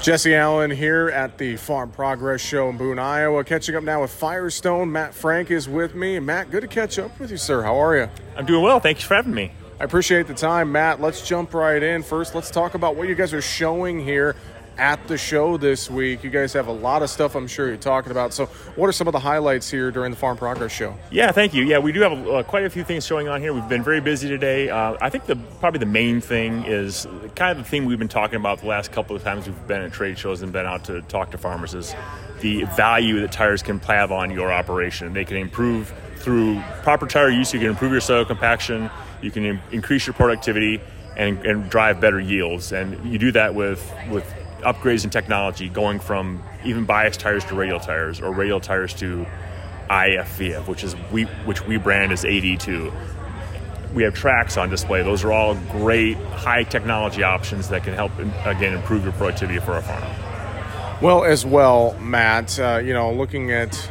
Jesse 0.00 0.34
Allen 0.34 0.70
here 0.70 1.10
at 1.10 1.36
the 1.36 1.56
Farm 1.56 1.90
Progress 1.90 2.40
Show 2.40 2.70
in 2.70 2.78
Boone, 2.78 2.98
Iowa. 2.98 3.44
Catching 3.44 3.76
up 3.76 3.84
now 3.84 4.00
with 4.00 4.10
Firestone. 4.10 4.90
Matt 4.90 5.12
Frank 5.12 5.50
is 5.50 5.68
with 5.68 5.94
me. 5.94 6.18
Matt, 6.18 6.50
good 6.50 6.62
to 6.62 6.68
catch 6.68 6.98
up 6.98 7.20
with 7.20 7.30
you, 7.30 7.36
sir. 7.36 7.62
How 7.62 7.76
are 7.76 7.94
you? 7.94 8.08
I'm 8.34 8.46
doing 8.46 8.62
well. 8.62 8.80
Thank 8.80 9.02
you 9.02 9.06
for 9.06 9.14
having 9.14 9.34
me. 9.34 9.52
I 9.78 9.84
appreciate 9.84 10.26
the 10.26 10.32
time, 10.32 10.72
Matt. 10.72 11.02
Let's 11.02 11.28
jump 11.28 11.52
right 11.52 11.82
in. 11.82 12.02
First, 12.02 12.34
let's 12.34 12.50
talk 12.50 12.72
about 12.72 12.96
what 12.96 13.08
you 13.08 13.14
guys 13.14 13.34
are 13.34 13.42
showing 13.42 14.00
here 14.00 14.36
at 14.80 15.06
the 15.08 15.18
show 15.18 15.58
this 15.58 15.90
week. 15.90 16.24
You 16.24 16.30
guys 16.30 16.54
have 16.54 16.66
a 16.66 16.72
lot 16.72 17.02
of 17.02 17.10
stuff 17.10 17.36
I'm 17.36 17.46
sure 17.46 17.68
you're 17.68 17.76
talking 17.76 18.10
about. 18.10 18.32
So, 18.32 18.46
what 18.76 18.88
are 18.88 18.92
some 18.92 19.06
of 19.06 19.12
the 19.12 19.20
highlights 19.20 19.70
here 19.70 19.90
during 19.90 20.10
the 20.10 20.16
Farm 20.16 20.38
Progress 20.38 20.72
Show? 20.72 20.96
Yeah, 21.10 21.30
thank 21.32 21.52
you. 21.52 21.64
Yeah, 21.64 21.78
we 21.78 21.92
do 21.92 22.00
have 22.00 22.26
uh, 22.26 22.42
quite 22.44 22.64
a 22.64 22.70
few 22.70 22.82
things 22.82 23.06
showing 23.06 23.28
on 23.28 23.42
here. 23.42 23.52
We've 23.52 23.68
been 23.68 23.84
very 23.84 24.00
busy 24.00 24.26
today. 24.26 24.70
Uh, 24.70 24.96
I 25.00 25.10
think 25.10 25.26
the 25.26 25.36
probably 25.60 25.80
the 25.80 25.86
main 25.86 26.22
thing 26.22 26.64
is 26.64 27.06
kind 27.36 27.56
of 27.56 27.58
the 27.62 27.70
thing 27.70 27.84
we've 27.84 27.98
been 27.98 28.08
talking 28.08 28.36
about 28.36 28.62
the 28.62 28.66
last 28.68 28.90
couple 28.90 29.14
of 29.14 29.22
times 29.22 29.46
we've 29.46 29.66
been 29.66 29.82
at 29.82 29.92
trade 29.92 30.18
shows 30.18 30.40
and 30.40 30.50
been 30.50 30.66
out 30.66 30.84
to 30.86 31.02
talk 31.02 31.30
to 31.32 31.38
farmers 31.38 31.74
is 31.74 31.94
the 32.40 32.64
value 32.64 33.20
that 33.20 33.30
tires 33.30 33.62
can 33.62 33.78
have 33.80 34.10
on 34.10 34.30
your 34.30 34.50
operation. 34.50 35.12
They 35.12 35.26
can 35.26 35.36
improve 35.36 35.92
through 36.16 36.60
proper 36.82 37.06
tire 37.06 37.28
use. 37.28 37.52
You 37.52 37.60
can 37.60 37.68
improve 37.68 37.92
your 37.92 38.00
soil 38.00 38.24
compaction. 38.24 38.90
You 39.20 39.30
can 39.30 39.44
Im- 39.44 39.60
increase 39.72 40.06
your 40.06 40.14
productivity. 40.14 40.80
And, 41.16 41.44
and 41.44 41.68
drive 41.68 42.00
better 42.00 42.20
yields, 42.20 42.72
and 42.72 43.12
you 43.12 43.18
do 43.18 43.32
that 43.32 43.54
with 43.54 43.92
with 44.10 44.24
upgrades 44.62 45.04
in 45.04 45.10
technology, 45.10 45.68
going 45.68 46.00
from 46.00 46.42
even 46.64 46.84
bias 46.84 47.16
tires 47.16 47.44
to 47.46 47.54
radial 47.54 47.80
tires, 47.80 48.20
or 48.20 48.32
radial 48.32 48.60
tires 48.60 48.94
to 48.94 49.26
IFVF, 49.88 50.68
which 50.68 50.84
is 50.84 50.94
we 51.10 51.24
which 51.44 51.66
we 51.66 51.76
brand 51.76 52.12
as 52.12 52.24
AD2. 52.24 52.92
We 53.92 54.04
have 54.04 54.14
tracks 54.14 54.56
on 54.56 54.70
display. 54.70 55.02
Those 55.02 55.24
are 55.24 55.32
all 55.32 55.56
great 55.72 56.16
high 56.16 56.62
technology 56.62 57.24
options 57.24 57.68
that 57.70 57.82
can 57.82 57.94
help 57.94 58.16
again 58.44 58.72
improve 58.72 59.02
your 59.02 59.12
productivity 59.12 59.58
for 59.58 59.72
our 59.72 59.82
farm. 59.82 60.04
Well, 61.02 61.24
as 61.24 61.44
well, 61.44 61.98
Matt. 61.98 62.58
Uh, 62.58 62.80
you 62.84 62.92
know, 62.92 63.12
looking 63.12 63.50
at 63.50 63.90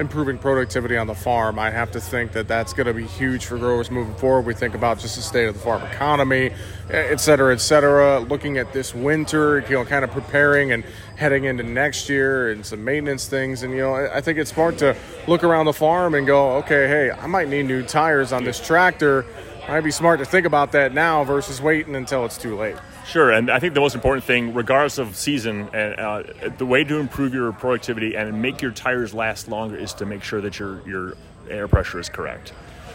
improving 0.00 0.38
productivity 0.38 0.96
on 0.96 1.06
the 1.06 1.14
farm, 1.14 1.58
I 1.58 1.70
have 1.70 1.90
to 1.92 2.00
think 2.00 2.32
that 2.32 2.48
that's 2.48 2.72
going 2.72 2.86
to 2.86 2.94
be 2.94 3.06
huge 3.06 3.46
for 3.46 3.58
growers 3.58 3.90
moving 3.90 4.14
forward. 4.14 4.46
We 4.46 4.54
think 4.54 4.74
about 4.74 4.98
just 4.98 5.16
the 5.16 5.22
state 5.22 5.46
of 5.46 5.54
the 5.54 5.60
farm 5.60 5.82
economy, 5.82 6.52
eh, 6.90 7.08
et 7.10 7.20
cetera, 7.20 7.52
et 7.52 7.60
cetera. 7.60 8.20
Looking 8.20 8.58
at 8.58 8.72
this 8.72 8.94
winter, 8.94 9.60
you 9.68 9.76
know, 9.76 9.84
kind 9.84 10.04
of 10.04 10.10
preparing 10.10 10.72
and 10.72 10.84
heading 11.16 11.44
into 11.44 11.62
next 11.62 12.08
year 12.08 12.50
and 12.50 12.64
some 12.64 12.84
maintenance 12.84 13.26
things. 13.26 13.62
And, 13.62 13.72
you 13.72 13.80
know, 13.80 13.94
I 13.94 14.20
think 14.20 14.38
it's 14.38 14.52
smart 14.52 14.78
to 14.78 14.96
look 15.26 15.42
around 15.42 15.66
the 15.66 15.72
farm 15.72 16.14
and 16.14 16.26
go, 16.26 16.56
okay, 16.58 16.86
hey, 16.88 17.10
I 17.10 17.26
might 17.26 17.48
need 17.48 17.66
new 17.66 17.82
tires 17.82 18.32
on 18.32 18.44
this 18.44 18.64
tractor. 18.64 19.24
Might 19.68 19.82
be 19.82 19.90
smart 19.90 20.18
to 20.20 20.24
think 20.24 20.46
about 20.46 20.72
that 20.72 20.94
now 20.94 21.24
versus 21.24 21.60
waiting 21.60 21.94
until 21.94 22.24
it's 22.24 22.38
too 22.38 22.56
late. 22.56 22.76
Sure, 23.08 23.30
and 23.30 23.50
I 23.50 23.58
think 23.58 23.72
the 23.72 23.80
most 23.80 23.94
important 23.94 24.24
thing, 24.24 24.52
regardless 24.52 24.98
of 24.98 25.16
season, 25.16 25.70
and 25.72 25.98
uh, 25.98 26.22
the 26.58 26.66
way 26.66 26.84
to 26.84 26.98
improve 26.98 27.32
your 27.32 27.50
productivity 27.52 28.14
and 28.14 28.42
make 28.42 28.60
your 28.60 28.70
tires 28.70 29.14
last 29.14 29.48
longer 29.48 29.76
is 29.76 29.94
to 29.94 30.04
make 30.04 30.22
sure 30.22 30.42
that 30.42 30.58
your 30.58 30.86
your 30.86 31.14
air 31.48 31.66
pressure 31.68 31.98
is 31.98 32.10
correct. 32.10 32.52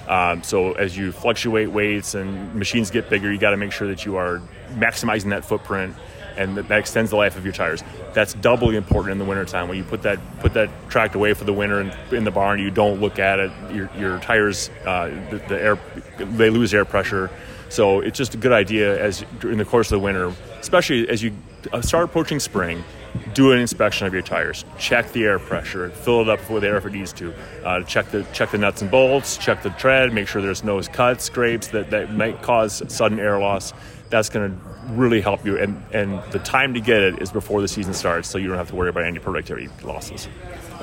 Um, 0.08 0.44
so 0.44 0.74
as 0.74 0.96
you 0.96 1.12
fluctuate 1.12 1.72
weights 1.72 2.14
and 2.14 2.54
machines 2.54 2.92
get 2.92 3.10
bigger, 3.10 3.32
you 3.32 3.40
got 3.40 3.52
to 3.52 3.58
make 3.58 3.72
sure 3.72 3.88
that 3.88 4.06
you 4.06 4.18
are 4.18 4.40
maximizing 4.76 5.32
that 5.32 5.46
footprint 5.46 5.96
and 6.38 6.58
that, 6.58 6.72
extends 6.72 7.12
the 7.12 7.18
life 7.18 7.38
of 7.38 7.44
your 7.44 7.54
tires. 7.54 7.84
That's 8.14 8.34
doubly 8.34 8.76
important 8.76 9.14
in 9.14 9.18
the 9.20 9.26
wintertime 9.26 9.68
when 9.68 9.78
you 9.78 9.84
put 9.84 10.02
that 10.04 10.20
put 10.40 10.54
that 10.54 10.70
track 10.90 11.16
away 11.16 11.34
for 11.34 11.44
the 11.44 11.54
winter 11.54 11.82
in, 11.82 11.92
in 12.12 12.24
the 12.24 12.32
barn. 12.32 12.60
You 12.60 12.72
don't 12.72 13.00
look 13.00 13.20
at 13.20 13.40
it. 13.40 13.52
Your, 13.72 13.90
your 13.98 14.20
tires, 14.20 14.70
uh, 14.86 15.08
the, 15.30 15.44
the 15.48 15.62
air, 15.62 15.80
they 16.18 16.50
lose 16.50 16.74
air 16.74 16.86
pressure 16.86 17.30
so 17.74 18.02
it's 18.02 18.20
just 18.20 18.36
a 18.36 18.38
good 18.38 18.52
idea 18.52 19.04
as 19.04 19.26
during 19.40 19.58
the 19.58 19.66
course 19.66 19.92
of 19.92 20.00
the 20.00 20.06
winter, 20.06 20.32
especially 20.60 21.10
as 21.10 21.24
you 21.24 21.34
uh, 21.72 21.82
start 21.82 22.04
approaching 22.04 22.40
spring, 22.40 22.84
do 23.34 23.52
an 23.52 23.58
inspection 23.58 24.06
of 24.06 24.14
your 24.14 24.22
tires. 24.22 24.64
Check 24.78 25.12
the 25.12 25.24
air 25.24 25.40
pressure. 25.40 25.90
Fill 25.90 26.22
it 26.22 26.30
up 26.30 26.48
with 26.52 26.64
air 26.64 26.78
if 26.78 26.86
it 26.86 26.94
needs 26.94 27.12
to. 27.14 27.34
Uh, 27.64 27.82
check 27.82 28.12
the 28.12 28.28
check 28.32 28.52
the 28.52 28.60
nuts 28.60 28.84
and 28.84 28.92
bolts. 28.92 29.38
Check 29.38 29.64
the 29.64 29.72
tread. 29.72 30.14
Make 30.14 30.28
sure 30.28 30.40
there's 30.40 30.64
no 30.64 30.80
cuts, 30.84 31.24
scrapes 31.24 31.70
that, 31.70 31.90
that 31.90 32.14
might 32.14 32.44
cause 32.44 32.84
sudden 32.94 33.20
air 33.20 33.40
loss. 33.40 33.74
That's 34.12 34.30
going 34.30 34.52
to 34.52 34.73
really 34.90 35.22
help 35.22 35.46
you. 35.46 35.58
And 35.58 35.82
and 35.92 36.22
the 36.32 36.40
time 36.40 36.74
to 36.74 36.80
get 36.80 37.02
it 37.02 37.22
is 37.22 37.32
before 37.32 37.62
the 37.62 37.68
season 37.68 37.94
starts, 37.94 38.30
so 38.30 38.38
you 38.38 38.48
don't 38.48 38.58
have 38.58 38.70
to 38.70 38.76
worry 38.76 38.90
about 38.90 39.04
any 39.04 39.20
productivity 39.20 39.70
losses. 39.84 40.28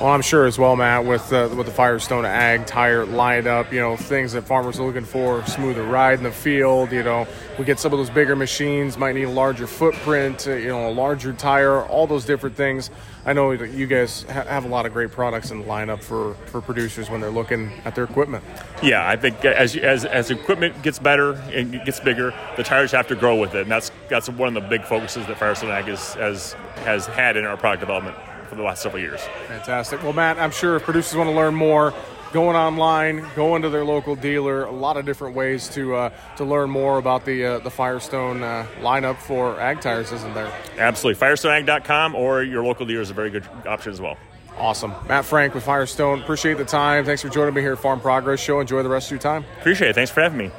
Well, 0.00 0.08
I'm 0.08 0.22
sure 0.22 0.46
as 0.46 0.58
well, 0.58 0.76
Matt, 0.76 1.04
with 1.04 1.30
uh, 1.30 1.50
with 1.54 1.66
the 1.66 1.72
Firestone 1.72 2.24
Ag 2.24 2.64
tire 2.64 3.04
lined 3.04 3.46
up, 3.46 3.70
you 3.70 3.80
know, 3.80 3.96
things 3.96 4.32
that 4.32 4.46
farmers 4.46 4.80
are 4.80 4.86
looking 4.86 5.04
for, 5.04 5.44
smoother 5.44 5.82
ride 5.82 6.16
in 6.16 6.24
the 6.24 6.30
field. 6.30 6.90
You 6.90 7.02
know, 7.02 7.26
we 7.58 7.66
get 7.66 7.78
some 7.78 7.92
of 7.92 7.98
those 7.98 8.08
bigger 8.08 8.34
machines, 8.34 8.96
might 8.96 9.14
need 9.14 9.24
a 9.24 9.30
larger 9.30 9.66
footprint, 9.66 10.46
uh, 10.46 10.52
you 10.52 10.68
know, 10.68 10.88
a 10.88 10.94
larger 10.94 11.34
tire, 11.34 11.82
all 11.82 12.06
those 12.06 12.24
different 12.24 12.56
things. 12.56 12.90
I 13.26 13.34
know 13.34 13.54
that 13.54 13.72
you 13.72 13.86
guys 13.86 14.22
ha- 14.22 14.44
have 14.44 14.64
a 14.64 14.68
lot 14.68 14.86
of 14.86 14.94
great 14.94 15.10
products 15.10 15.50
in 15.50 15.58
the 15.58 15.66
lineup 15.66 16.02
for, 16.02 16.32
for 16.46 16.62
producers 16.62 17.10
when 17.10 17.20
they're 17.20 17.28
looking 17.28 17.70
at 17.84 17.94
their 17.94 18.04
equipment. 18.04 18.42
Yeah, 18.82 19.06
I 19.06 19.16
think 19.16 19.44
as 19.44 19.76
as 19.76 20.06
as 20.06 20.30
equipment 20.30 20.80
gets 20.82 20.98
better 20.98 21.32
and 21.52 21.72
gets 21.84 22.00
bigger, 22.00 22.32
the 22.56 22.62
tires 22.62 22.92
have 22.92 23.08
to 23.08 23.14
grow 23.14 23.36
with 23.36 23.54
it, 23.54 23.62
and 23.62 23.70
that's 23.70 23.89
that's 24.08 24.28
one 24.28 24.54
of 24.56 24.62
the 24.62 24.68
big 24.68 24.84
focuses 24.84 25.26
that 25.26 25.38
Firestone 25.38 25.70
Ag 25.70 25.88
is, 25.88 26.14
has 26.14 26.52
has 26.84 27.06
had 27.06 27.36
in 27.36 27.44
our 27.44 27.56
product 27.56 27.80
development 27.80 28.16
for 28.48 28.56
the 28.56 28.62
last 28.62 28.82
several 28.82 29.00
years. 29.00 29.20
Fantastic. 29.46 30.02
Well, 30.02 30.12
Matt, 30.12 30.38
I'm 30.38 30.50
sure 30.50 30.76
if 30.76 30.82
producers 30.82 31.16
want 31.16 31.30
to 31.30 31.36
learn 31.36 31.54
more, 31.54 31.94
going 32.32 32.56
online, 32.56 33.24
going 33.36 33.62
to 33.62 33.70
their 33.70 33.84
local 33.84 34.16
dealer, 34.16 34.64
a 34.64 34.70
lot 34.70 34.96
of 34.96 35.06
different 35.06 35.34
ways 35.34 35.68
to 35.70 35.94
uh, 35.94 36.10
to 36.36 36.44
learn 36.44 36.70
more 36.70 36.98
about 36.98 37.24
the 37.24 37.44
uh, 37.44 37.58
the 37.60 37.70
Firestone 37.70 38.42
uh, 38.42 38.66
lineup 38.80 39.16
for 39.16 39.58
ag 39.60 39.80
tires, 39.80 40.12
isn't 40.12 40.34
there? 40.34 40.52
Absolutely. 40.78 41.20
FirestoneAg.com 41.20 42.14
or 42.14 42.42
your 42.42 42.64
local 42.64 42.86
dealer 42.86 43.02
is 43.02 43.10
a 43.10 43.14
very 43.14 43.30
good 43.30 43.46
option 43.66 43.92
as 43.92 44.00
well. 44.00 44.16
Awesome. 44.58 44.92
Matt 45.08 45.24
Frank 45.24 45.54
with 45.54 45.64
Firestone. 45.64 46.20
Appreciate 46.20 46.58
the 46.58 46.64
time. 46.64 47.04
Thanks 47.04 47.22
for 47.22 47.28
joining 47.28 47.54
me 47.54 47.62
here 47.62 47.72
at 47.72 47.78
Farm 47.78 48.00
Progress 48.00 48.40
Show. 48.40 48.60
Enjoy 48.60 48.82
the 48.82 48.88
rest 48.88 49.06
of 49.06 49.12
your 49.12 49.20
time. 49.20 49.44
Appreciate 49.60 49.90
it. 49.90 49.94
Thanks 49.94 50.10
for 50.10 50.20
having 50.20 50.38
me. 50.38 50.50